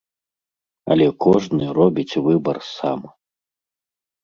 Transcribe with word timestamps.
Але 0.95 1.07
кожны 1.25 1.63
робіць 1.81 2.19
выбар 2.25 2.57
сам. 2.77 3.01